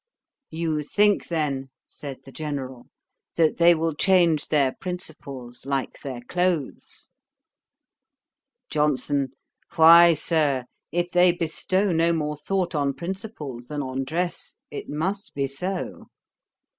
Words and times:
'You 0.49 0.81
think 0.81 1.27
then, 1.27 1.69
(said 1.87 2.23
the 2.23 2.31
General,) 2.31 2.87
that 3.37 3.57
they 3.57 3.75
will 3.75 3.93
change 3.93 4.47
their 4.47 4.71
principles 4.81 5.63
like 5.63 5.99
their 5.99 6.21
clothes.' 6.21 7.11
JOHNSON. 8.71 9.33
'Why, 9.75 10.15
Sir, 10.15 10.65
if 10.91 11.11
they 11.11 11.31
bestow 11.31 11.91
no 11.91 12.13
more 12.13 12.35
thought 12.35 12.73
on 12.73 12.95
principles 12.95 13.67
than 13.67 13.83
on 13.83 14.03
dress, 14.03 14.55
it 14.71 14.89
must 14.89 15.35
be 15.35 15.45
so.' 15.45 16.07